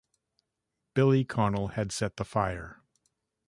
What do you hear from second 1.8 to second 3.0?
set the fire.